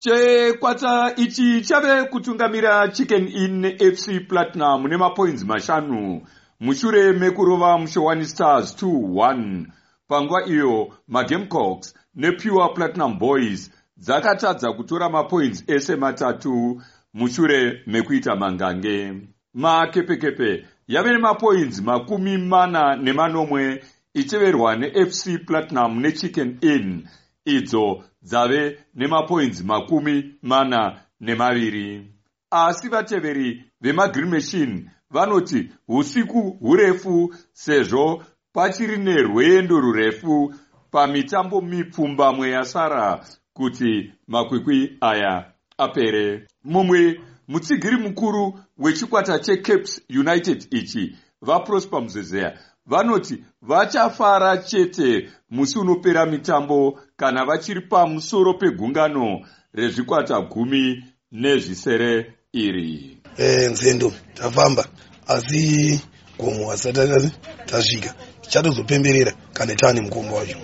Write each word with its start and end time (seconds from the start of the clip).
chekwata 0.00 1.14
ichi 1.16 1.60
chave 1.60 2.04
kutungamira 2.04 2.88
chicken 2.88 3.28
in 3.28 3.60
nefc 3.60 4.28
platinum 4.28 4.86
nemapoints 4.86 5.44
mashanu. 5.44 6.22
Mushure 6.60 7.12
mekurova 7.12 7.78
mushowani 7.78 8.24
stars 8.24 8.74
21 8.82 9.66
panguva 10.08 10.46
iyo 10.46 10.92
magamecocks 11.08 11.94
nepure 12.14 12.68
platinum 12.74 13.18
boys 13.18 13.70
dzakatadza 13.96 14.72
kutora 14.72 15.08
mapoints 15.08 15.64
ese 15.66 15.96
matatu 15.96 16.82
mushure 17.14 17.82
mekuita 17.86 18.36
mangange. 18.36 19.14
Makepekepe 19.54 20.66
yave 20.88 21.12
nemapoints 21.12 21.80
makumi 21.82 22.38
mana 22.38 22.96
nemanomwe 22.96 23.84
icheverwa 24.14 24.76
nefc 24.76 25.44
platinum 25.46 26.00
nechicken 26.00 26.58
in 26.60 27.08
idzo 27.56 28.04
dzave 28.22 28.78
nemapoints 28.94 29.64
makumi 29.64 30.34
mana 30.42 31.00
nemaviri. 31.20 32.06
Asi 32.50 32.88
vateveri 32.88 33.64
vemagreen 33.80 34.28
machine 34.30 34.90
vanoti 35.10 35.70
usiku 35.88 36.50
hurefu 36.60 37.34
sezvo 37.52 38.24
pachiri 38.52 38.96
nerwendo 38.96 39.80
rurefu 39.80 40.54
pamitambo 40.90 41.60
mipfumbamwe 41.60 42.50
yasara 42.50 43.24
kuti 43.52 44.12
makwikwi 44.26 44.96
aya 45.00 45.52
apere. 45.78 46.46
Mumwe 46.64 47.20
mutsigiri 47.48 47.96
mukuru 47.96 48.60
wechikwata 48.78 49.38
checaps 49.38 50.02
united 50.10 50.66
ichi 50.70 51.16
vaprosper 51.42 52.02
muzezeya 52.02 52.58
vanoti 52.88 53.44
vachafara 53.62 54.56
chete 54.58 55.28
musi 55.50 55.78
unopera 55.78 56.26
mitambo 56.26 57.00
kana 57.16 57.44
vachiri 57.44 57.80
pamusoro 57.80 58.54
pegungano 58.54 59.46
rezvikwata 59.74 60.40
gumi 60.40 61.04
nezvisere 61.32 62.34
iri. 62.52 63.18
E, 63.36 63.68
nzendo 63.68 64.12
tafamba. 64.34 64.84
Asi 65.26 66.00
gomo 66.38 66.70
hasati 66.70 67.30
tasvika. 67.66 68.14
Tichatozopemberera 68.40 69.32
kana 69.52 69.74
taane 69.74 70.00
mukombe 70.00 70.34
wacho. 70.34 70.56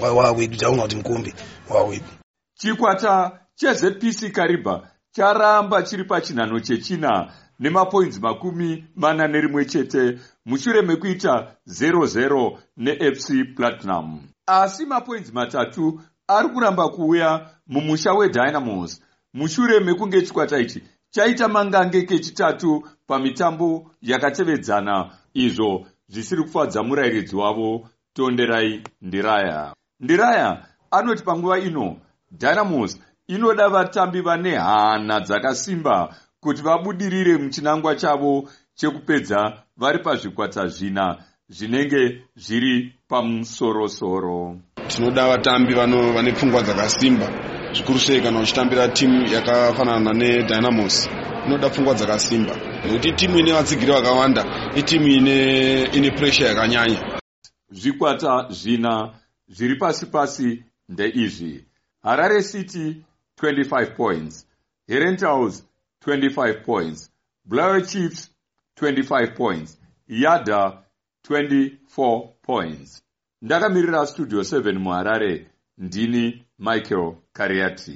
Wawedu 0.00 0.56
taona 0.56 0.82
kuti 0.82 0.96
mukombe 0.96 1.34
wawedu 1.70 2.04
chikwata 2.54 3.40
chezpc 3.54 4.32
kariba 4.32 4.88
charamba 5.12 5.82
chiri 5.82 6.04
pachinhano 6.04 6.60
chechina 6.60 7.32
nemapoints 7.60 8.20
makumi 8.20 8.84
mana 8.96 9.28
nerimwe 9.28 9.64
chete. 9.64 10.18
Mushure 10.46 10.82
mekuita 10.82 11.56
00 11.66 12.58
nefc 12.76 13.56
platinum. 13.56 14.28
Asi 14.46 14.86
mapoints 14.86 15.32
matatu 15.32 16.00
ari 16.28 16.48
kuramba 16.48 16.88
kuuya 16.88 17.50
mumusha 17.66 18.12
wedynamos. 18.12 19.00
Mushure 19.34 19.80
mekunge 19.80 20.22
chikwata 20.22 20.58
ichi 20.58 20.82
chaita 21.10 21.48
mangange 21.48 22.02
kechitatu 22.02 22.88
pamitambo 23.06 23.90
yakatevedzana. 24.02 25.10
Izvo 25.34 25.86
zvisiri 26.08 26.42
kufadza 26.42 26.82
murayiridzi 26.82 27.36
wavo 27.36 27.88
tonderai 28.12 28.82
ndiraya. 29.02 29.74
Ndiraya 30.00 30.66
anoti 30.90 31.22
panguva 31.22 31.58
ino 31.58 31.96
dynamos 32.30 32.98
inoda 33.26 33.68
vatambi 33.68 34.20
vane 34.20 34.56
hana 34.56 35.20
dzakasimba 35.20 36.14
kuti 36.42 36.62
vabudirire 36.62 37.36
muchinangwa 37.36 37.94
chavo 37.94 38.48
chekupedza 38.74 39.62
vari 39.76 39.98
pazvikwata 39.98 40.66
zvina 40.66 41.24
zvinenge 41.48 42.22
zviri 42.36 42.92
pamusorosoro. 43.08 44.56
Tinoda 44.88 45.28
vatambi 45.28 45.74
vane 45.74 46.32
pfungwa 46.32 46.62
dzakasimba. 46.62 47.26
Zvikuru 47.72 47.98
sei 47.98 48.20
kana 48.20 48.40
uchitambira 48.40 48.88
timu 48.88 49.26
yakafanana 49.26 50.12
nedynamos? 50.12 51.08
Inoda 51.46 51.70
pfungwa 51.70 51.94
dzakasimba. 51.94 52.56
Nokuti 52.86 53.12
timu 53.12 53.38
ine 53.38 53.52
vatsigiri 53.52 53.92
vakawanda 53.92 54.72
itimu 54.76 55.06
ine, 55.06 55.82
ine 55.82 56.10
puresha 56.10 56.46
yakanyanya. 56.46 57.20
Zvikwata 57.70 58.46
zvina 58.50 59.14
zviri 59.48 59.76
pasi 59.76 60.06
pasi 60.06 60.64
ndeizvi. 60.88 61.64
Harare 62.02 62.42
city 62.42 62.96
25 63.42 63.96
points. 63.96 64.46
Herentals 64.88 65.64
25 66.04 66.64
points. 66.64 67.10
Blower 67.44 67.80
chiefs 67.86 68.30
25 68.76 69.34
points. 69.36 69.78
Yada 70.08 70.82
24 71.28 72.28
points. 72.42 73.02
Ndakamirira 73.42 74.06
studio 74.06 74.40
7 74.44 74.72
muharare. 74.78 75.50
Ndini 75.78 76.44
michael 76.58 77.14
kariati 77.32 77.90